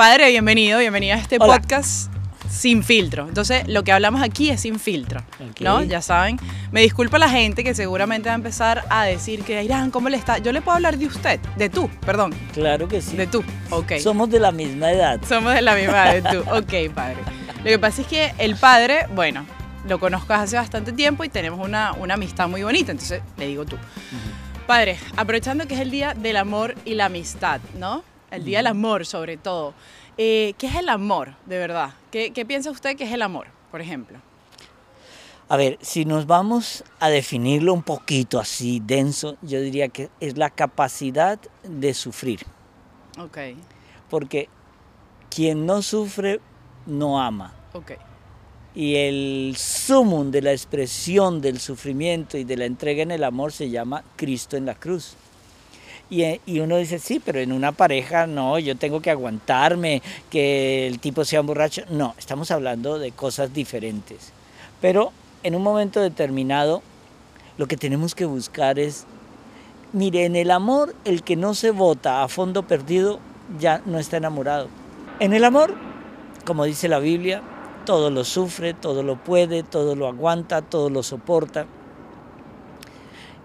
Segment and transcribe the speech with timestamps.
[0.00, 1.58] Padre, bienvenido, bienvenido a este Hola.
[1.58, 2.10] podcast
[2.48, 3.28] sin filtro.
[3.28, 5.60] Entonces, lo que hablamos aquí es sin filtro, Ok.
[5.60, 5.82] ¿no?
[5.82, 6.38] Ya saben.
[6.72, 10.16] Me disculpa la gente que seguramente va a empezar a decir que, Irán, ¿cómo le
[10.16, 10.38] está?
[10.38, 13.14] Yo le puedo hablar de usted, de tú, perdón, Claro que sí.
[13.14, 13.98] de tú, ok.
[14.02, 15.20] Somos de la misma edad.
[15.28, 17.18] Somos de la misma de tú, ok, padre.
[17.58, 19.44] Lo que pasa es que el padre, bueno,
[19.86, 23.66] lo conozco hace bastante tiempo y tenemos una, una amistad muy bonita, entonces le digo
[23.66, 23.76] tú.
[24.66, 28.02] Padre, aprovechando que es el Día del Amor y la Amistad, ¿no?
[28.30, 29.74] El Día del Amor sobre todo.
[30.18, 31.90] Eh, ¿Qué es el amor, de verdad?
[32.10, 34.18] ¿Qué, qué piensa usted que es el amor, por ejemplo?
[35.48, 40.36] A ver, si nos vamos a definirlo un poquito así denso, yo diría que es
[40.38, 42.40] la capacidad de sufrir.
[43.18, 43.38] Ok,
[44.08, 44.48] Porque
[45.28, 46.40] quien no sufre
[46.86, 47.52] no ama.
[47.72, 47.92] ok.
[48.72, 53.50] Y el sumum de la expresión del sufrimiento y de la entrega en el amor
[53.50, 55.14] se llama Cristo en la cruz.
[56.10, 60.02] Y, eh, y uno dice, sí, pero en una pareja no, yo tengo que aguantarme,
[60.28, 61.82] que el tipo sea un borracho.
[61.88, 64.32] No, estamos hablando de cosas diferentes.
[64.80, 66.82] Pero en un momento determinado,
[67.58, 69.06] lo que tenemos que buscar es,
[69.92, 73.20] mire, en el amor, el que no se vota a fondo perdido
[73.58, 74.68] ya no está enamorado.
[75.20, 75.74] En el amor,
[76.44, 77.42] como dice la Biblia,
[77.84, 81.66] todo lo sufre, todo lo puede, todo lo aguanta, todo lo soporta.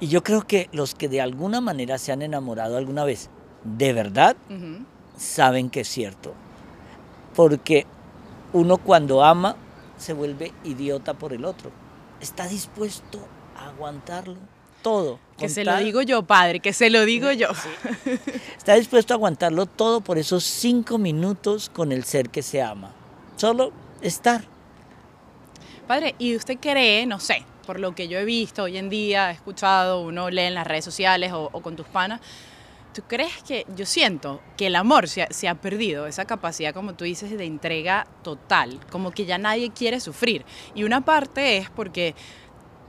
[0.06, 3.32] Y yo creo que los que de alguna manera se han enamorado alguna vez,
[3.64, 4.38] de verdad,
[5.18, 6.36] saben que es cierto.
[7.34, 7.88] Porque
[8.54, 9.56] uno cuando ama
[9.98, 11.72] se vuelve idiota por el otro.
[12.22, 13.18] Está dispuesto
[13.58, 14.36] a aguantarlo
[14.84, 15.18] todo.
[15.40, 17.48] Que se lo digo yo, padre, que se lo digo yo.
[18.56, 22.94] Está dispuesto a aguantarlo todo por esos cinco minutos con el ser que se ama.
[23.38, 23.72] Solo
[24.04, 24.44] estar.
[25.88, 29.30] Padre, ¿y usted cree, no sé, por lo que yo he visto hoy en día,
[29.30, 32.22] he escuchado, uno lee en las redes sociales o, o con tus panas,
[32.94, 36.74] ¿tú crees que, yo siento que el amor se ha, se ha perdido, esa capacidad,
[36.74, 40.46] como tú dices, de entrega total, como que ya nadie quiere sufrir?
[40.76, 42.16] Y una parte es porque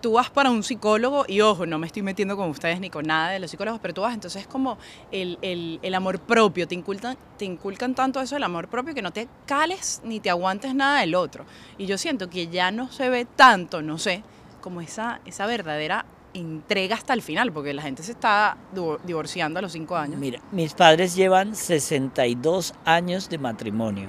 [0.03, 3.07] tú vas para un psicólogo y ojo, no me estoy metiendo con ustedes ni con
[3.07, 4.79] nada de los psicólogos, pero tú vas, entonces es como
[5.11, 9.03] el, el- el amor propio, te inculcan, te inculcan tanto eso del amor propio que
[9.03, 11.45] no te cales ni te aguantes nada del otro.
[11.79, 14.23] Y yo siento que ya no se ve tanto, no sé,
[14.67, 19.61] como esa, esa verdadera entrega hasta el final, porque la gente se está divo- divorciando
[19.61, 20.19] a los cinco años.
[20.19, 24.09] Mira, mis padres llevan 62 años de matrimonio.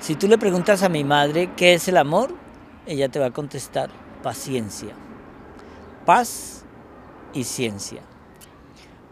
[0.00, 2.34] Si tú le preguntas a mi madre qué es el amor,
[2.86, 3.90] ella te va a contestar
[4.22, 4.94] paciencia,
[6.06, 6.64] paz
[7.34, 8.00] y ciencia.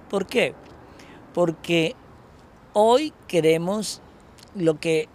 [0.08, 0.54] ¿Por qué?
[1.34, 1.94] Porque
[2.72, 4.00] hoy queremos
[4.54, 5.10] lo que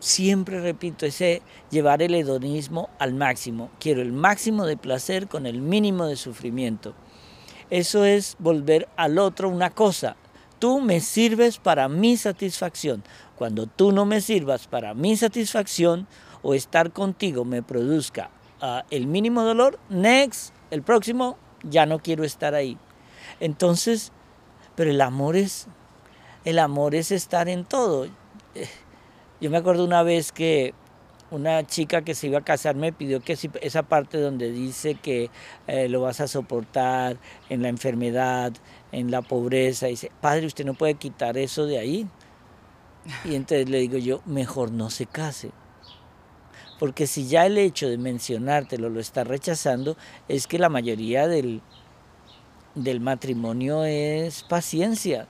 [0.00, 3.70] siempre repito, ese llevar el hedonismo al máximo.
[3.78, 6.94] Quiero el máximo de placer con el mínimo de sufrimiento.
[7.68, 10.16] Eso es volver al otro una cosa.
[10.58, 13.04] Tú me sirves para mi satisfacción.
[13.36, 16.08] Cuando tú no me sirvas para mi satisfacción
[16.42, 22.24] o estar contigo me produzca ah, el mínimo dolor, next, el próximo, ya no quiero
[22.24, 22.76] estar ahí.
[23.38, 24.12] Entonces,
[24.74, 25.66] pero el amor es,
[26.44, 28.08] el amor es estar en todo.
[29.40, 30.74] Yo me acuerdo una vez que
[31.30, 34.96] una chica que se iba a casar me pidió que si- esa parte donde dice
[34.96, 35.30] que
[35.66, 37.16] eh, lo vas a soportar
[37.48, 38.52] en la enfermedad,
[38.92, 42.08] en la pobreza, dice, padre, usted no puede quitar eso de ahí.
[43.24, 45.52] Y entonces le digo yo, mejor no se case.
[46.78, 49.96] Porque si ya el hecho de mencionártelo lo está rechazando,
[50.28, 51.60] es que la mayoría del,
[52.74, 55.26] del matrimonio es paciencia.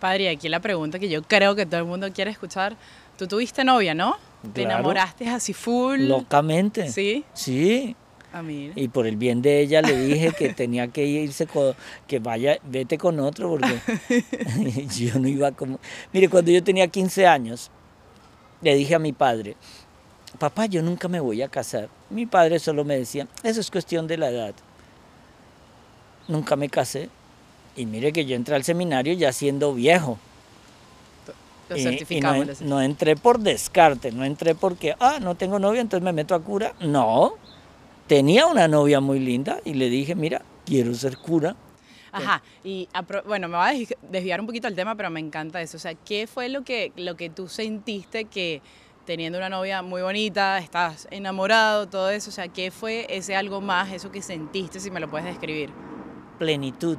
[0.00, 2.76] Padre, aquí la pregunta que yo creo que todo el mundo quiere escuchar.
[3.16, 4.16] Tú tuviste novia, ¿no?
[4.52, 6.00] Te enamoraste así full.
[6.00, 6.88] Locamente.
[6.88, 7.24] Sí.
[7.32, 7.94] Sí.
[8.32, 8.72] A mí.
[8.74, 11.74] Y por el bien de ella le dije que tenía que irse con,
[12.06, 13.78] que vaya, vete con otro porque
[14.96, 15.78] yo no iba como...
[16.12, 17.70] Mire, cuando yo tenía 15 años,
[18.62, 19.56] le dije a mi padre,
[20.38, 21.88] papá, yo nunca me voy a casar.
[22.08, 24.54] Mi padre solo me decía, eso es cuestión de la edad.
[26.26, 27.10] Nunca me casé.
[27.76, 30.18] Y mire que yo entré al seminario ya siendo viejo.
[31.72, 35.58] Lo Y- y no en- no entré por descarte, no entré porque, ah, no tengo
[35.58, 36.72] novia, entonces me meto a cura.
[36.80, 37.34] No,
[38.06, 41.56] tenía una novia muy linda y le dije, mira, quiero ser cura.
[42.14, 42.88] Ajá, y
[43.26, 45.78] bueno, me va a des- desviar un poquito el tema, pero me encanta eso.
[45.78, 48.60] O sea, ¿qué fue lo que, lo que tú sentiste que
[49.06, 52.28] teniendo una novia muy bonita, estás enamorado, todo eso?
[52.28, 55.70] O sea, ¿qué fue ese algo más, eso que sentiste, si me lo puedes describir?
[56.38, 56.98] Plenitud.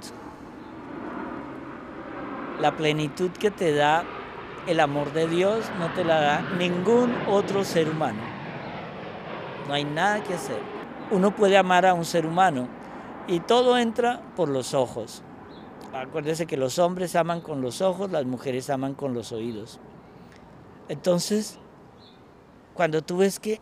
[2.60, 4.04] La plenitud que te da
[4.68, 8.21] el amor de Dios no te la da ningún otro ser humano.
[9.68, 10.60] No hay nada que hacer.
[11.12, 12.68] Uno puede amar a un ser humano
[13.27, 15.24] y todo entra por los ojos.
[15.94, 19.80] Acuérdese que los hombres aman con los ojos, las mujeres aman con los oídos.
[20.89, 21.59] Entonces,
[22.74, 23.62] cuando tú ves que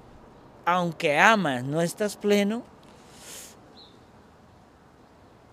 [0.65, 2.63] aunque amas, no estás pleno,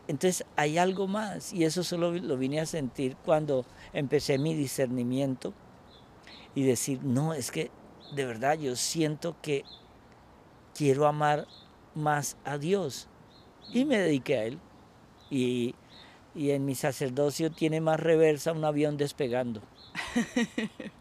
[0.09, 5.53] entonces hay algo más y eso solo lo vine a sentir cuando empecé mi discernimiento
[6.55, 7.71] y decir, no, es que
[8.15, 9.65] de verdad yo siento que
[10.75, 11.47] quiero amar
[11.95, 13.07] más a Dios
[13.73, 14.59] y me dediqué a Él.
[15.31, 15.75] Y,
[16.35, 19.61] y en mi sacerdocio tiene más reversa un avión despegando.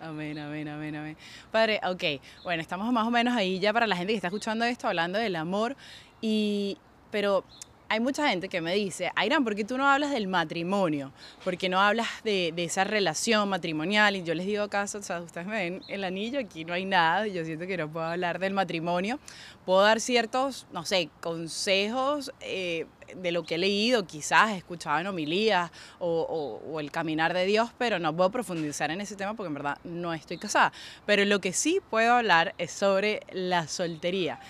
[0.00, 1.16] Amén, amén, amén, amén.
[1.50, 4.64] Padre, ok, bueno, estamos más o menos ahí ya para la gente que está escuchando
[4.64, 5.76] esto, hablando del amor,
[6.20, 6.78] y,
[7.10, 7.44] pero
[7.90, 11.12] hay mucha gente que me dice, Airan, ¿por qué tú no hablas del matrimonio?
[11.42, 14.14] ¿Por qué no hablas de, de, esa relación matrimonial?
[14.16, 17.26] Y yo les digo acaso, o sea, ustedes ven el anillo, aquí no hay nada,
[17.26, 19.18] yo siento que no puedo hablar del matrimonio.
[19.64, 22.86] Puedo dar ciertos, no sé, consejos eh,
[23.16, 27.46] de lo que he leído, quizás escuchado en homilías o, o, o, el caminar de
[27.46, 30.72] Dios, pero no puedo profundizar en ese tema porque en verdad no estoy casada.
[31.06, 34.40] Pero lo que sí puedo hablar es sobre la soltería.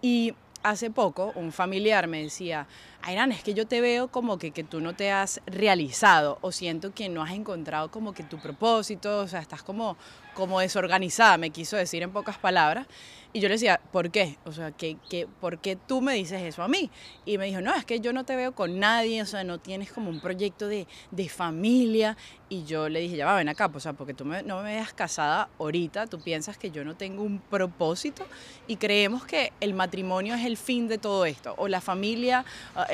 [0.00, 2.66] Y hace poco un familiar me decía,
[3.06, 6.94] Airan, es que yo te veo como que, tú no te has realizado o siento
[6.94, 9.98] que no has encontrado como que tu propósito, o sea, estás como,
[10.32, 12.86] como desorganizada, me quiso decir en pocas palabras.
[13.34, 14.38] Y yo le decía, ¿por qué?
[14.44, 16.88] O sea, ¿qué, qué, ¿por qué tú me dices eso a mí?
[17.24, 19.58] Y me dijo, no, es que yo no te veo con nadie, o sea, no
[19.58, 22.16] tienes como un proyecto de, de familia.
[22.48, 24.58] Y yo le dije, ya va, ven acá, pues, o sea, porque tú me, no
[24.58, 28.24] me veas casada ahorita, tú piensas que yo no tengo un propósito
[28.68, 32.44] y creemos que el matrimonio es el fin de todo esto, o la familia,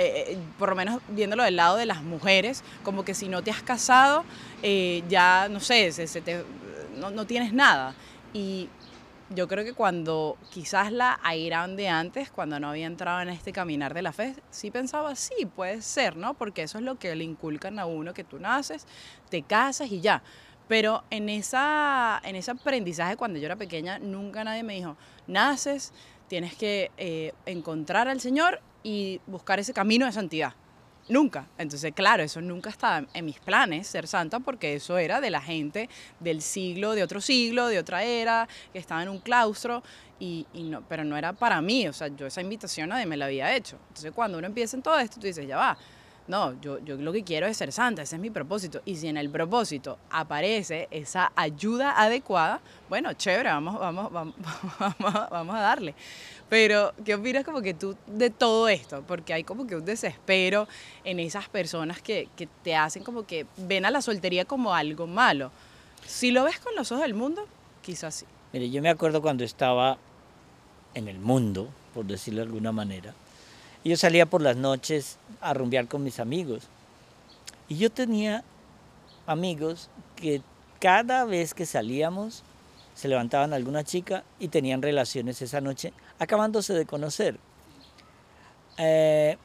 [0.03, 3.51] eh, por lo menos viéndolo del lado de las mujeres, como que si no te
[3.51, 4.25] has casado,
[4.63, 6.45] eh, ya, no sé, se, se te,
[6.97, 7.95] no, no tienes nada.
[8.33, 8.69] Y
[9.31, 13.53] yo creo que cuando quizás la Airán de antes, cuando no había entrado en este
[13.53, 16.35] caminar de la fe, sí pensaba, sí, puede ser, ¿no?
[16.35, 18.87] Porque eso es lo que le inculcan a uno, que tú naces,
[19.29, 20.23] te casas y ya.
[20.67, 24.97] Pero en, esa, en ese aprendizaje cuando yo era pequeña, nunca nadie me dijo,
[25.27, 25.93] naces,
[26.31, 30.55] tienes que eh, encontrar al Señor y buscar ese camino de santidad.
[31.09, 31.49] Nunca.
[31.59, 35.41] Entonces, claro, eso nunca estaba en mis planes, ser santa, porque eso era de la
[35.41, 35.89] gente
[36.21, 39.83] del siglo, de otro siglo, de otra era, que estaba en un claustro,
[40.21, 43.25] y, no, pero no era para mí, o sea, yo esa invitación nadie me la
[43.25, 43.77] había hecho.
[43.89, 45.77] Entonces, cuando uno empieza en todo esto, tú dices, ya va,
[46.29, 48.83] no, yo, yo lo que quiero es ser santa, ese es mi propósito.
[48.85, 54.35] Y si en el propósito aparece esa ayuda adecuada, bueno, chévere, vamos, vamos, vamos,
[55.31, 55.95] vamos, a darle.
[56.49, 59.03] Pero, ¿qué opinas como que tú de todo esto?
[59.07, 60.69] Porque hay como que un desespero
[61.05, 65.07] en esas personas que, que te hacen como que ven a la soltería como algo
[65.07, 65.51] malo.
[66.07, 67.47] Si lo ves con los ojos del mundo,
[67.83, 68.27] quizás sí.
[68.53, 69.99] Mire, yo me acuerdo cuando estaba
[70.95, 73.15] en el mundo, por decirlo de alguna manera,
[73.89, 76.65] yo salía por las noches a rumbear con mis amigos.
[77.69, 78.45] Y yo tenía
[79.27, 80.43] amigos que
[80.81, 82.43] cada vez que salíamos
[82.95, 87.39] se levantaban alguna chica y tenían relaciones esa noche, acabándose de conocer.
[88.77, 89.39] Eh,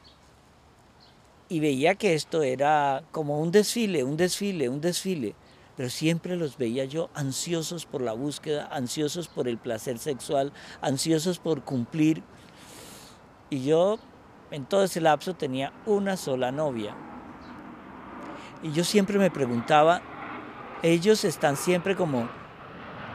[1.48, 5.34] y veía que esto era como un desfile, un desfile, un desfile,
[5.76, 11.38] pero siempre los veía yo ansiosos por la búsqueda, ansiosos por el placer sexual, ansiosos
[11.38, 12.22] por cumplir.
[13.48, 13.98] Y yo
[14.50, 16.94] en todo ese lapso tenía una sola novia.
[18.62, 20.00] Y yo siempre me preguntaba,
[20.82, 22.22] ellos están siempre como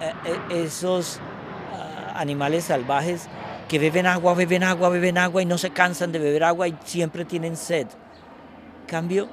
[0.01, 3.27] eh, eh, esos uh, animales salvajes
[3.67, 6.77] que beben agua, beben agua, beben agua y no se cansan de beber agua y
[6.83, 7.87] siempre tienen sed.
[8.87, 9.29] Cambio,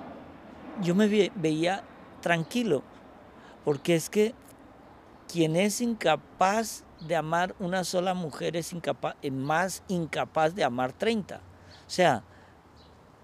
[0.80, 1.82] yo me ve veía
[2.20, 2.82] tranquilo,
[3.64, 4.34] porque es que
[5.30, 11.40] quien es incapaz de amar una sola mujer es incapaz, más incapaz de amar 30.
[11.88, 12.22] O sea,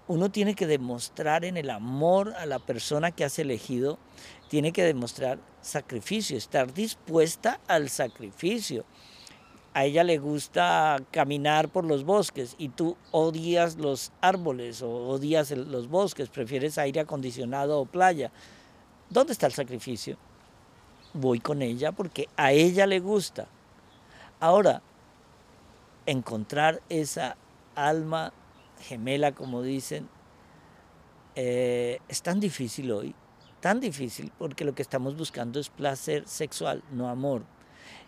[0.09, 3.97] uno tiene que demostrar en el amor a la persona que has elegido,
[4.49, 8.83] tiene que demostrar sacrificio, estar dispuesta al sacrificio
[9.75, 15.51] a ella le gusta caminar por los bosques y tú odias los árboles o odias
[15.51, 18.31] los bosques, prefieres aire acondicionado o playa.
[19.09, 20.15] ¿Dónde está el sacrificio?
[21.13, 23.47] Voy con ella porque a ella le gusta.
[24.39, 24.81] Ahora,
[26.05, 27.35] encontrar esa
[27.75, 28.31] alma
[28.81, 30.09] gemela, como dicen,
[31.35, 33.15] eh, es tan difícil hoy,
[33.59, 37.43] tan difícil porque lo que estamos buscando es placer sexual, no amor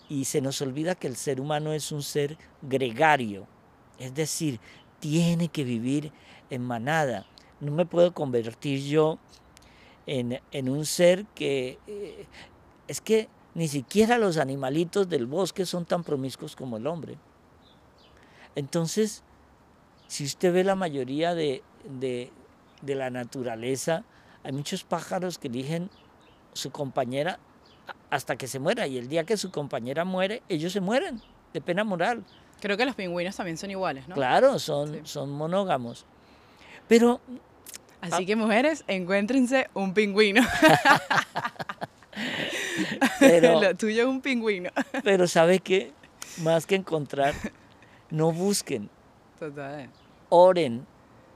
[0.09, 3.47] y se nos olvida que el ser humano es un ser gregario,
[3.99, 4.59] es decir,
[4.99, 6.11] tiene que vivir
[6.49, 7.25] en manada.
[7.59, 9.19] No me puedo convertir yo
[10.05, 11.79] en, en un ser que...
[11.87, 12.25] Eh,
[12.87, 17.17] es que ni siquiera los animalitos del bosque son tan promiscuos como el hombre.
[18.55, 19.23] Entonces,
[20.07, 22.31] si usted ve la mayoría de, de,
[22.81, 24.03] de la naturaleza,
[24.43, 25.89] hay muchos pájaros que eligen
[26.53, 27.39] su compañera
[28.09, 28.87] hasta que se muera.
[28.87, 31.21] Y el día que su compañera muere, ellos se mueren
[31.53, 32.23] de pena moral.
[32.59, 34.15] Creo que los pingüinos también son iguales, ¿no?
[34.15, 36.05] Claro, son, son monógamos.
[36.87, 37.21] Pero...
[37.99, 40.41] Así que mujeres, encuéntrense un pingüino.
[43.19, 44.69] Pero, Lo tuyo es un pingüino.
[45.03, 45.91] pero ¿sabe qué?
[46.41, 47.33] Más que encontrar,
[48.09, 48.89] no busquen,
[49.39, 49.89] Total.
[50.29, 50.85] oren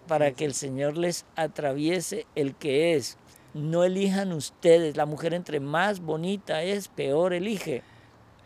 [0.07, 3.17] para que el Señor les atraviese el que es.
[3.53, 4.97] No elijan ustedes.
[4.97, 7.83] La mujer entre más bonita es, peor elige.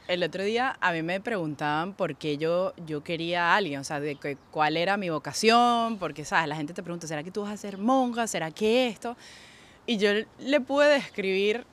[0.08, 3.84] El otro día a mí me preguntaban por qué yo, yo quería a alguien, o
[3.84, 6.48] sea, de que- cuál era mi vocación, porque, ¿sabes?
[6.48, 8.28] La gente te pregunta, ¿será que tú vas a ser monja?
[8.28, 9.16] ¿Será que esto?
[9.88, 10.10] Y yo
[10.40, 11.66] le pude describir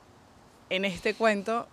[0.70, 1.66] en este cuento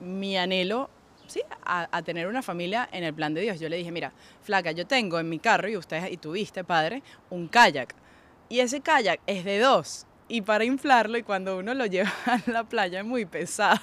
[0.00, 0.90] mi anhelo,
[1.26, 3.60] sí, a, a tener una familia en el plan de Dios.
[3.60, 4.12] Yo le dije, mira,
[4.42, 7.94] flaca, yo tengo en mi carro, y ustedes, y tuviste, padre, un kayak.
[8.48, 10.06] Y ese kayak es de dos.
[10.26, 13.78] Y para inflarlo, y cuando uno lo lleva a la playa es muy pesado,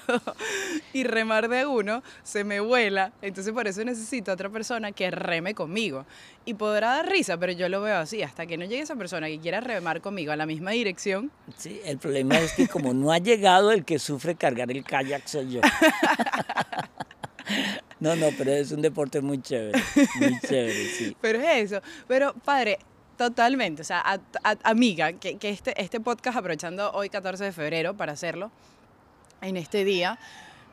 [0.92, 3.12] y remar de uno se me vuela.
[3.22, 6.04] Entonces por eso necesito a otra persona que reme conmigo.
[6.44, 8.22] Y podrá dar risa, pero yo lo veo así.
[8.24, 11.80] Hasta que no llegue esa persona que quiera remar conmigo a la misma dirección, Sí,
[11.84, 15.52] el problema es que como no ha llegado, el que sufre cargar el kayak soy
[15.52, 15.60] yo.
[18.02, 19.80] No, no, pero es un deporte muy chévere,
[20.18, 21.16] muy chévere, sí.
[21.20, 21.80] Pero es eso.
[22.08, 22.80] Pero, padre,
[23.16, 23.82] totalmente.
[23.82, 24.20] O sea,
[24.64, 28.50] amiga, que, que este, este podcast, aprovechando hoy 14 de febrero para hacerlo,
[29.40, 30.18] en este día,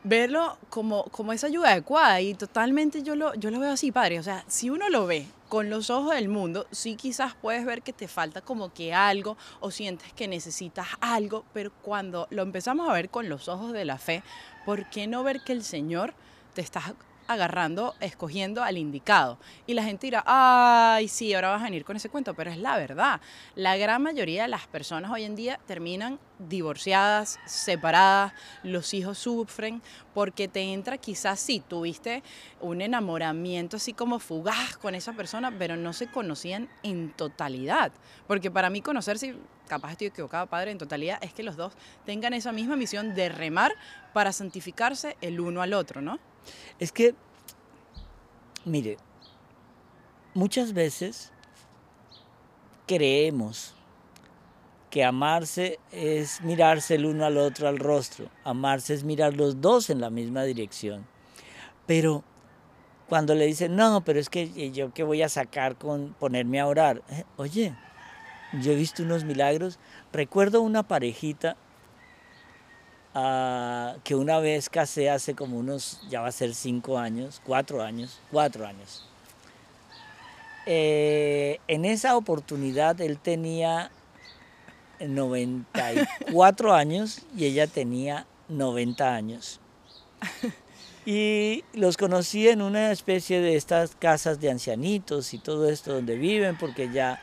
[0.03, 2.19] verlo como, como esa ayuda adecuada.
[2.19, 4.17] Y totalmente yo lo, yo lo veo así, padre.
[4.19, 7.83] O sea, si uno lo ve con los ojos del mundo, sí quizás puedes ver
[7.83, 12.89] que te falta como que algo o sientes que necesitas algo, pero cuando lo empezamos
[12.89, 14.23] a ver con los ojos de la fe,
[14.65, 16.15] ¿por qué no ver que el Señor
[16.53, 16.81] te está
[17.29, 19.37] agarrando, escogiendo al indicado.
[19.67, 22.57] Y la gente dirá, ay, sí, ahora vas a venir con ese cuento, pero es
[22.57, 23.21] la verdad.
[23.53, 28.33] La gran mayoría de las personas hoy en día terminan divorciadas, separadas,
[28.63, 29.83] los hijos sufren,
[30.15, 32.23] porque te entra quizás sí, tuviste
[32.61, 37.91] un enamoramiento así como fugaz con esa persona, pero no se conocían en totalidad.
[38.25, 39.35] Porque para mí conocerse,
[39.67, 41.73] capaz estoy equivocado, padre, en totalidad, es que los dos
[42.05, 43.71] tengan esa misma misión de remar
[44.13, 46.17] para santificarse el uno al otro, ¿no?
[46.79, 47.15] Es que,
[48.65, 48.97] mire,
[50.33, 51.31] muchas veces
[52.87, 53.73] creemos
[54.89, 59.89] que amarse es mirarse el uno al otro al rostro, amarse es mirar los dos
[59.89, 61.05] en la misma dirección.
[61.85, 62.23] Pero
[63.07, 66.67] cuando le dicen, no, pero es que yo qué voy a sacar con ponerme a
[66.67, 67.75] orar, Eh, oye,
[68.61, 69.79] yo he visto unos milagros,
[70.11, 71.55] recuerdo una parejita
[73.13, 78.19] que una vez casé hace como unos, ya va a ser cinco años, cuatro años,
[78.31, 79.05] cuatro años.
[80.65, 83.91] Eh, en esa oportunidad él tenía
[84.99, 89.59] 94 años y ella tenía 90 años.
[91.05, 96.17] Y los conocí en una especie de estas casas de ancianitos y todo esto donde
[96.17, 97.19] viven, porque ya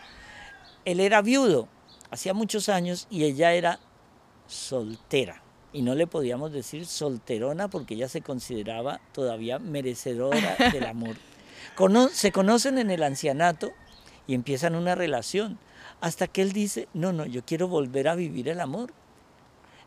[0.84, 1.68] él era viudo,
[2.10, 3.78] hacía muchos años, y ella era
[4.48, 5.45] soltera.
[5.76, 11.16] Y no le podíamos decir solterona porque ella se consideraba todavía merecedora del amor.
[11.74, 13.72] Cono- se conocen en el ancianato
[14.26, 15.58] y empiezan una relación,
[16.00, 18.90] hasta que él dice, no, no, yo quiero volver a vivir el amor.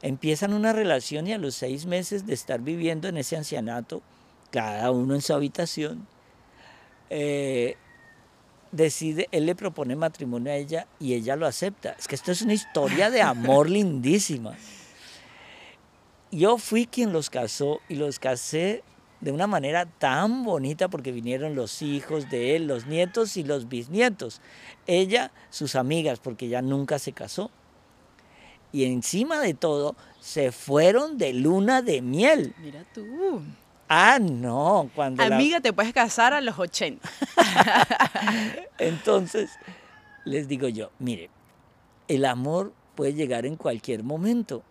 [0.03, 4.03] Empiezan una relación y a los seis meses de estar viviendo en ese ancianato,
[4.51, 6.05] cada uno en su habitación,
[7.09, 7.77] eh,
[8.71, 11.95] decide, él le propone matrimonio a ella y ella lo acepta.
[11.97, 14.55] Es que esto es una historia de amor lindísima.
[16.31, 18.83] Yo fui quien los casó y los casé
[19.21, 23.67] de una manera tan bonita porque vinieron los hijos de él, los nietos y los
[23.67, 24.39] bisnietos.
[24.87, 27.51] Ella, sus amigas, porque ella nunca se casó.
[28.71, 32.53] Y encima de todo, se fueron de luna de miel.
[32.59, 33.41] Mira tú.
[33.87, 37.09] Ah, no, cuando la- Amiga, te puedes casar a los 80.
[38.77, 39.49] Entonces,
[40.25, 41.29] les digo yo, mire,
[42.07, 44.63] el amor puede llegar en cualquier momento.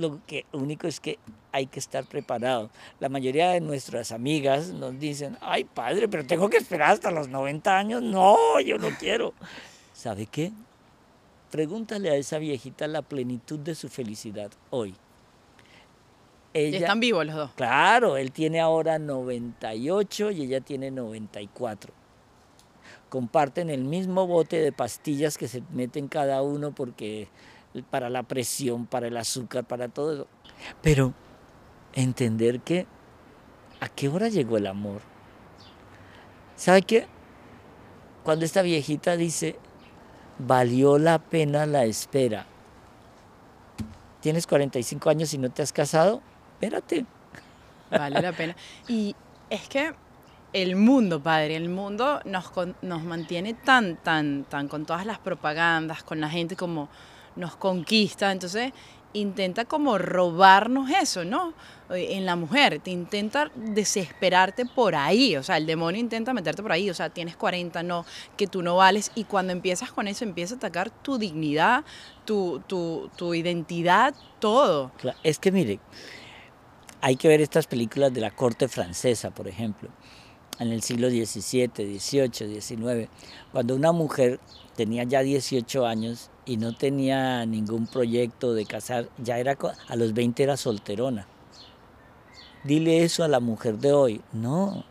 [0.00, 1.18] Lo que único es que
[1.52, 2.70] hay que estar preparado.
[2.98, 7.28] La mayoría de nuestras amigas nos dicen, ay padre, pero tengo que esperar hasta los
[7.28, 8.02] 90 años.
[8.02, 9.34] No, yo no quiero.
[9.92, 10.52] ¿Sabe qué?
[11.50, 14.94] Pregúntale a esa viejita la plenitud de su felicidad hoy.
[16.52, 17.50] Y Ella, están vivos los dos.
[17.54, 21.92] Claro, él tiene ahora 98 y ella tiene 94.
[23.08, 27.28] Comparten el mismo bote de pastillas que se meten cada uno porque
[27.90, 30.26] para la presión, para el azúcar, para todo eso.
[30.82, 31.14] Pero
[31.92, 32.86] entender que
[33.80, 35.00] a qué hora llegó el amor.
[36.56, 37.06] ¿Sabe qué?
[38.24, 39.56] Cuando esta viejita dice,
[40.38, 42.46] valió la pena la espera.
[44.20, 46.20] ¿Tienes 45 años y no te has casado?
[46.60, 47.06] espérate.
[47.90, 48.54] Vale la pena.
[48.86, 49.14] Y
[49.48, 49.94] es que
[50.52, 56.02] el mundo, padre, el mundo nos, nos mantiene tan, tan, tan con todas las propagandas,
[56.02, 56.88] con la gente como
[57.36, 58.72] nos conquista, entonces
[59.12, 61.52] intenta como robarnos eso, ¿no?
[61.90, 66.70] En la mujer, te intenta desesperarte por ahí, o sea, el demonio intenta meterte por
[66.70, 68.04] ahí, o sea, tienes 40, no,
[68.36, 71.84] que tú no vales, y cuando empiezas con eso, empieza a atacar tu dignidad,
[72.24, 74.92] tu, tu, tu identidad, todo.
[75.24, 75.80] Es que mire,
[77.00, 79.88] hay que ver estas películas de la corte francesa, por ejemplo,
[80.60, 83.10] en el siglo XVII, XVIII, XIX,
[83.50, 84.38] cuando una mujer
[84.76, 90.14] tenía ya 18 años y no tenía ningún proyecto de casar, ya era a los
[90.14, 91.28] 20 era solterona.
[92.64, 94.20] Dile eso a la mujer de hoy.
[94.32, 94.84] No,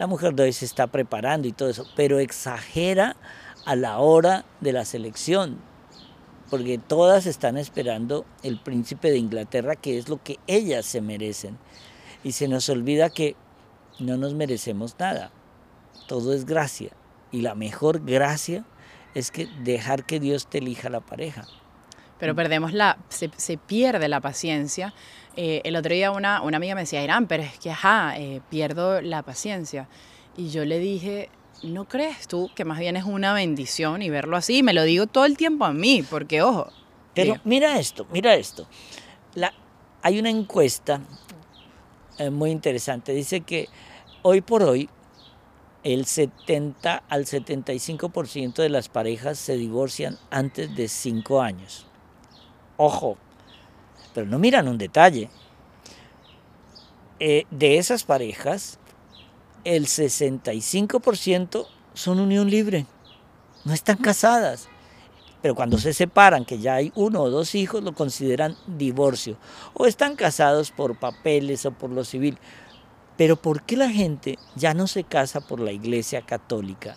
[0.00, 3.14] la mujer de hoy se está preparando y todo eso, pero exagera
[3.64, 5.58] a la hora de la selección,
[6.50, 11.58] porque todas están esperando el príncipe de Inglaterra, que es lo que ellas se merecen.
[12.24, 13.36] Y se nos olvida que
[14.00, 15.30] no nos merecemos nada,
[16.08, 16.90] todo es gracia.
[17.30, 18.64] Y la mejor gracia
[19.14, 21.46] es que dejar que Dios te elija la pareja.
[22.18, 24.94] Pero perdemos la, se, pierde la paciencia.
[25.36, 28.40] Eh, el otro día una, una, amiga me decía, Irán, pero es que, ajá, eh,
[28.48, 29.88] pierdo la paciencia.
[30.36, 31.30] Y yo le dije,
[31.62, 34.62] ¿no crees tú que más bien es una bendición y verlo así?
[34.62, 36.68] Me lo digo todo el tiempo a mí, porque ojo.
[37.14, 38.66] Pero mira esto, mira esto.
[39.34, 39.52] La,
[40.02, 41.00] hay una encuesta
[42.18, 43.12] eh, muy interesante.
[43.12, 43.68] Dice que
[44.22, 44.88] hoy por hoy
[45.84, 51.86] el 70 al 75% de las parejas se divorcian antes de 5 años.
[52.76, 53.16] Ojo,
[54.14, 55.30] pero no miran un detalle.
[57.18, 58.78] Eh, de esas parejas,
[59.64, 62.86] el 65% son unión libre,
[63.64, 64.68] no están casadas.
[65.40, 69.36] Pero cuando se separan, que ya hay uno o dos hijos, lo consideran divorcio.
[69.74, 72.38] O están casados por papeles o por lo civil.
[73.22, 76.96] Pero ¿por qué la gente ya no se casa por la Iglesia Católica?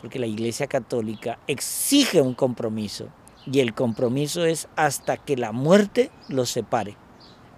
[0.00, 3.08] Porque la Iglesia Católica exige un compromiso
[3.44, 6.96] y el compromiso es hasta que la muerte los separe.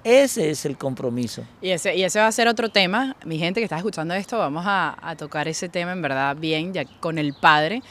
[0.02, 1.44] Ese es el compromiso.
[1.60, 3.14] Y ese, y ese va a ser otro tema.
[3.26, 6.86] Mi gente que está escuchando esto, vamos a, tocar ese tema en verdad bien, ya
[6.86, 7.82] con el padre,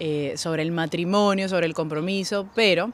[0.00, 2.48] eh, sobre el matrimonio, sobre el compromiso.
[2.54, 2.90] Pero,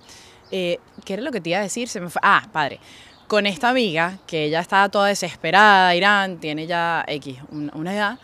[0.50, 1.88] eh, ¿qué era lo que te iba a decir?
[2.20, 2.80] Ah, padre
[3.30, 8.18] con esta amiga, que ella estaba toda desesperada, Irán, tiene ya X, una edad,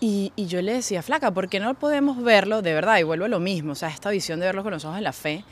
[0.00, 2.96] y, yo le decía, flaca, ¿por qué no podemos verlo de verdad?
[2.96, 5.02] Y vuelvo a lo mismo, o sea, esta visión de verlo con los ojos de
[5.02, 5.44] la fe,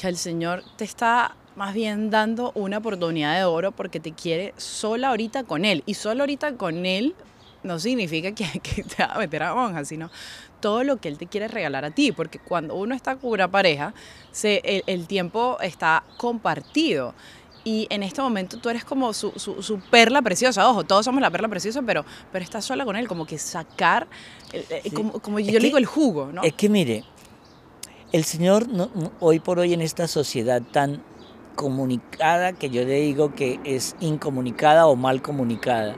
[0.00, 4.54] que el Señor te está más bien dando una oportunidad de oro porque te quiere
[4.58, 5.82] sola ahorita con Él.
[5.84, 7.16] Y solo ahorita con Él
[7.64, 8.44] no significa que,
[8.96, 10.08] te va a meter a monja, sino
[10.60, 13.50] todo lo que Él te quiere regalar a ti, porque cuando uno está con una
[13.50, 13.92] pareja,
[14.44, 17.12] el tiempo está compartido
[17.66, 20.70] y en este momento tú eres como su, su, perla preciosa.
[20.70, 24.06] Ojo, todos somos la perla preciosa, pero, pero estás sola con él, como que sacar,
[24.52, 26.44] eh, eh, como, yo le digo, el jugo, ¿no?
[26.44, 27.02] Es que mire,
[28.12, 28.68] el Señor
[29.18, 31.02] hoy por hoy en esta sociedad tan
[31.56, 35.96] comunicada, que yo le digo que es incomunicada o mal comunicada,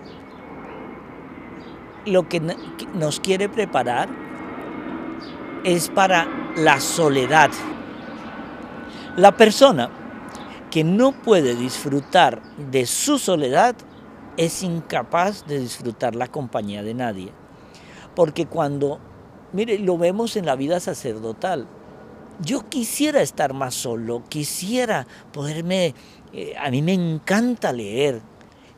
[2.07, 2.41] lo que
[2.95, 4.09] nos quiere preparar
[5.65, 6.27] es para
[6.57, 7.51] la soledad.
[9.17, 10.08] La persona
[10.71, 13.77] que no puede disfrutar de su soledad
[14.37, 17.33] es incapaz de disfrutar la compañía de nadie.
[18.15, 19.01] Porque cuando,
[19.53, 21.67] mire, lo vemos en la vida sacerdotal,
[22.41, 25.95] yo quisiera estar más solo, quisiera poderme,
[26.33, 28.23] eh, a mí me encanta leer,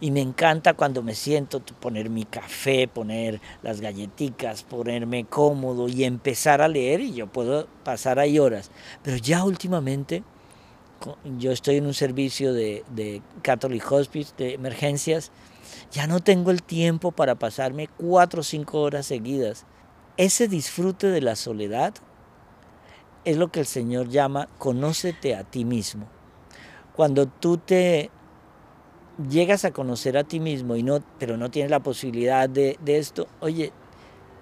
[0.00, 6.05] y me encanta cuando me siento poner mi café, poner las galletitas, ponerme cómodo y
[6.05, 8.70] empezar a leer y yo puedo pasar ahí horas.
[9.03, 10.24] Pero ya últimamente
[11.39, 15.31] yo estoy en un servicio de, de Catholic Hospice, de emergencias,
[15.91, 19.65] ya no tengo el tiempo para pasarme cuatro o cinco horas seguidas.
[20.17, 21.95] Ese disfrute de la soledad
[23.25, 26.07] es lo que el Señor llama conócete a ti mismo.
[26.95, 28.11] Cuando tú te
[29.29, 32.99] llegas a conocer a ti mismo, y no, pero no tienes la posibilidad de, de
[32.99, 33.73] esto, oye,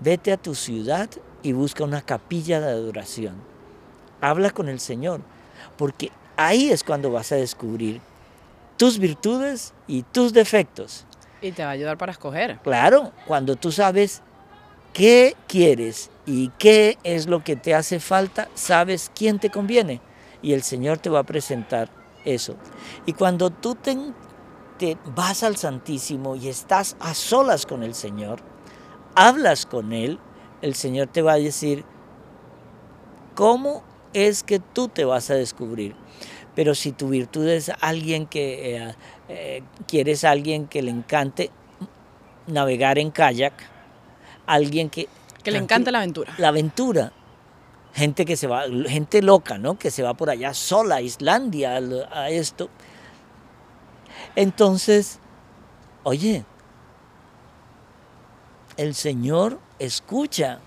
[0.00, 1.08] vete a tu ciudad
[1.42, 3.36] y busca una capilla de adoración.
[4.20, 5.20] Habla con el Señor,
[5.76, 8.00] porque ahí es cuando vas a descubrir
[8.78, 11.04] tus virtudes y tus defectos.
[11.42, 12.58] Y te va a ayudar para escoger.
[12.62, 14.22] Claro, cuando tú sabes
[14.92, 20.00] qué quieres y qué es lo que te hace falta, sabes quién te conviene.
[20.40, 21.90] Y el Señor te va a presentar
[22.24, 22.54] eso.
[23.04, 23.96] Y cuando tú te,
[24.78, 28.40] te vas al Santísimo y estás a solas con el Señor,
[29.16, 30.20] hablas con Él,
[30.62, 31.84] el Señor te va a decir,
[33.34, 35.96] ¿cómo es que tú te vas a descubrir?
[36.58, 38.94] Pero si tu virtud es alguien que, eh,
[39.28, 41.52] eh, quieres alguien que le encante
[42.48, 43.52] navegar en kayak,
[44.44, 45.08] alguien que...
[45.44, 46.34] Que le encante la aventura.
[46.36, 47.12] La aventura.
[47.94, 49.78] Gente que se va, gente loca, ¿no?
[49.78, 51.76] Que se va por allá sola a Islandia,
[52.10, 52.70] a esto.
[54.34, 55.20] Entonces,
[56.02, 56.44] oye,
[58.76, 60.58] el Señor escucha,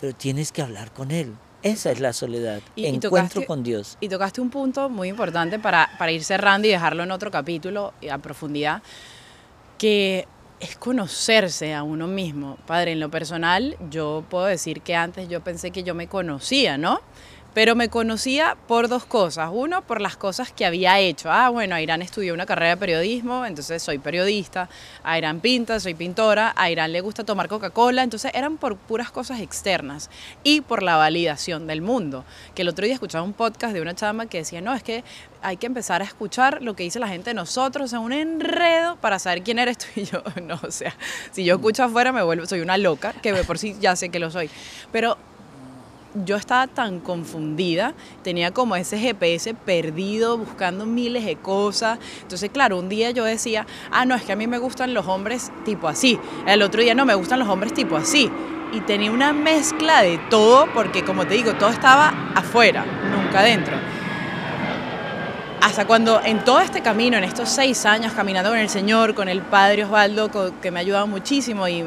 [0.00, 1.36] pero tienes que hablar con Él.
[1.62, 3.96] Esa es la soledad, y, encuentro con Dios.
[4.00, 7.92] Y tocaste un punto muy importante para, para ir cerrando y dejarlo en otro capítulo
[8.10, 8.82] a profundidad,
[9.78, 10.26] que
[10.62, 12.56] es conocerse a uno mismo.
[12.66, 16.78] Padre, en lo personal, yo puedo decir que antes yo pensé que yo me conocía,
[16.78, 17.00] ¿no?
[17.54, 19.50] Pero me conocía por dos cosas.
[19.52, 21.30] Uno, por las cosas que había hecho.
[21.30, 24.70] Ah, bueno, Airán estudió una carrera de periodismo, entonces soy periodista.
[25.04, 26.54] Airán pinta, soy pintora.
[26.56, 28.02] A Irán le gusta tomar Coca-Cola.
[28.02, 30.08] Entonces eran por puras cosas externas.
[30.42, 32.24] Y por la validación del mundo.
[32.54, 35.04] Que el otro día escuchaba un podcast de una chama que decía, no, es que
[35.42, 38.96] hay que empezar a escuchar lo que dice la gente de nosotros, sea, un enredo
[38.96, 40.22] para saber quién eres tú y yo.
[40.42, 40.94] No, o sea,
[41.30, 44.18] si yo escucho afuera me vuelvo, soy una loca, que por sí ya sé que
[44.18, 44.50] lo soy.
[44.90, 45.16] Pero
[46.14, 51.98] yo estaba tan confundida, tenía como ese GPS perdido, buscando miles de cosas.
[52.22, 55.06] Entonces, claro, un día yo decía, ah, no, es que a mí me gustan los
[55.06, 56.18] hombres tipo así.
[56.46, 58.30] El otro día no, me gustan los hombres tipo así.
[58.72, 63.76] Y tenía una mezcla de todo, porque como te digo, todo estaba afuera, nunca adentro
[65.62, 69.28] hasta cuando en todo este camino, en estos seis años caminando con el Señor, con
[69.28, 70.28] el Padre Osvaldo,
[70.60, 71.84] que me ha ayudado muchísimo, y,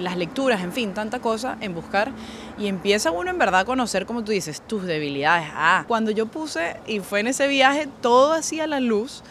[0.00, 2.12] las lecturas, en fin, tanta cosa en buscar,
[2.58, 5.48] y empieza uno en verdad a conocer, como tú dices, tus debilidades.
[5.52, 9.24] Ah, cuando yo puse, y fue en ese viaje, todo hacía la luz,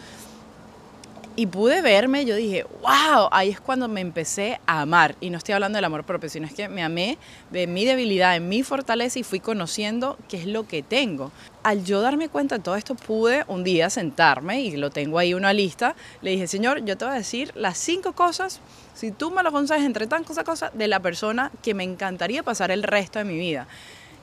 [1.38, 5.16] y pude verme, yo dije, wow, ahí es cuando me empecé a amar.
[5.20, 7.18] Y no estoy hablando del amor propio, sino es que me amé
[7.50, 11.30] de mi debilidad, de mi fortaleza y fui conociendo qué es lo que tengo.
[11.62, 15.34] Al yo darme cuenta de todo esto, pude un día sentarme y lo tengo ahí
[15.34, 15.94] una lista.
[16.22, 18.60] Le dije, Señor, yo te voy a decir las cinco cosas,
[18.94, 22.70] si tú me lo aconsejas entre tantas cosas, de la persona que me encantaría pasar
[22.70, 23.66] el resto de mi vida.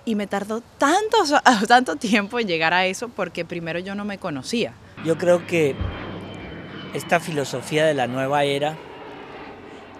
[0.04, 1.17] Y me tardó tanto,
[1.67, 4.73] tanto tiempo en llegar a eso porque primero yo no me conocía.
[5.06, 5.76] Yo creo que
[6.94, 8.78] esta filosofía de la nueva era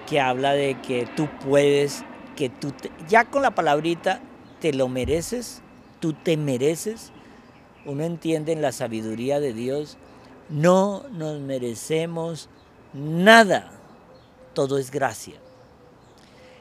[0.08, 2.04] que habla de que tú puedes,
[2.36, 2.74] que tú
[3.10, 4.22] ya con la palabrita
[4.60, 5.62] te lo mereces,
[6.00, 7.12] tú te mereces.
[7.86, 9.98] Uno entiende en la sabiduría de Dios,
[10.50, 12.48] no nos merecemos
[12.94, 13.72] nada,
[14.54, 15.36] todo es gracia.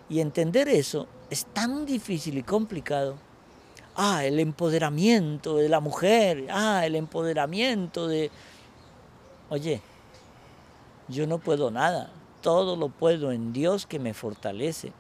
[0.09, 3.17] Y entender eso es tan difícil y complicado.
[3.95, 8.31] Ah, el empoderamiento de la mujer, ah, el empoderamiento de...
[9.51, 9.83] Oye,
[11.13, 14.93] yo no puedo nada, todo lo puedo en Dios que me fortalece.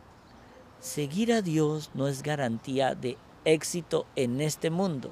[0.81, 5.11] Seguir a Dios no es garantía de éxito en este mundo,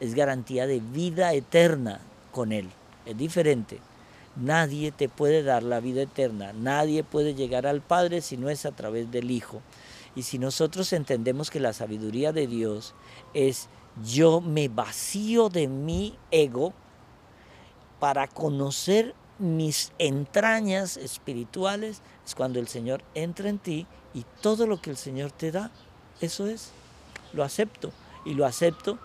[0.00, 2.00] es garantía de vida eterna
[2.32, 2.68] con Él.
[3.06, 3.80] Es diferente.
[4.36, 8.66] Nadie te puede dar la vida eterna, nadie puede llegar al Padre si no es
[8.66, 9.62] a través del Hijo.
[10.14, 12.94] Y si nosotros entendemos que la sabiduría de Dios
[13.32, 13.68] es
[14.04, 16.74] yo me vacío de mi ego
[17.98, 24.80] para conocer mis entrañas espirituales, es cuando el Señor entra en ti y todo lo
[24.80, 25.70] que el Señor te da,
[26.20, 26.72] eso es,
[27.32, 27.92] lo acepto.
[28.24, 28.98] Y lo acepto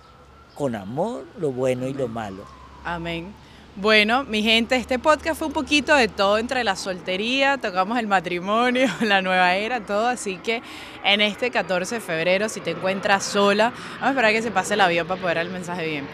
[0.55, 2.43] con amor, lo bueno y lo malo.
[2.83, 3.33] Amén.
[3.75, 8.07] Bueno, mi gente, este podcast fue un poquito de todo entre la soltería, tocamos el
[8.07, 10.61] matrimonio, la nueva era, todo, así que
[11.05, 14.73] en este 14 de febrero, si te encuentras sola, vamos a esperar que se pase
[14.73, 16.05] el avión para poder dar el mensaje bien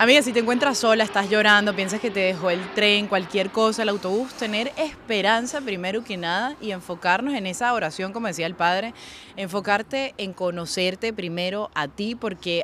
[0.00, 3.82] Amiga, si te encuentras sola, estás llorando, piensas que te dejó el tren, cualquier cosa,
[3.82, 8.54] el autobús, tener esperanza primero que nada y enfocarnos en esa oración, como decía el
[8.54, 8.94] Padre,
[9.34, 12.62] enfocarte en conocerte primero a ti, porque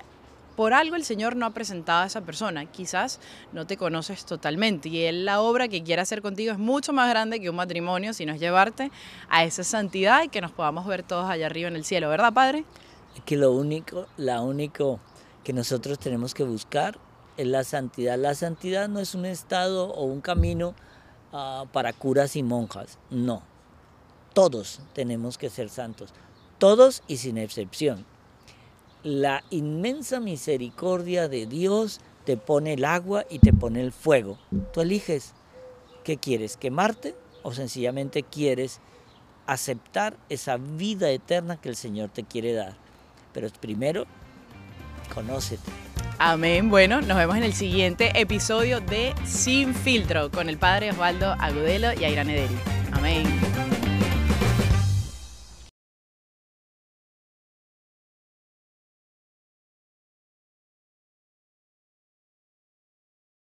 [0.54, 2.66] por algo el Señor no ha presentado a esa persona.
[2.66, 3.18] Quizás
[3.52, 7.10] no te conoces totalmente y Él la obra que quiere hacer contigo es mucho más
[7.10, 8.92] grande que un matrimonio, sino es llevarte
[9.28, 12.32] a esa santidad y que nos podamos ver todos allá arriba en el cielo, ¿verdad,
[12.32, 12.64] Padre?
[13.24, 15.00] Que lo único, la único
[15.42, 16.96] que nosotros tenemos que buscar
[17.36, 18.18] es la santidad.
[18.18, 20.74] La santidad no es un estado o un camino
[21.32, 23.42] ah, para curas y monjas, no.
[24.32, 26.12] Todos tenemos que ser santos,
[26.58, 28.04] todos y sin excepción.
[29.02, 34.38] La inmensa misericordia de Dios te pone el agua y te pone el fuego.
[34.72, 35.34] Tú eliges
[36.02, 38.80] qué quieres, quemarte o sencillamente quieres
[39.46, 42.76] aceptar esa vida eterna que el Señor te quiere dar.
[43.32, 44.06] Pero primero,
[45.12, 45.83] conócete.
[46.18, 46.70] Amén.
[46.70, 51.92] Bueno, nos vemos en el siguiente episodio de Sin Filtro con el padre Osvaldo Agudelo
[51.98, 52.56] y Aira Nederi.
[52.92, 53.53] Amén.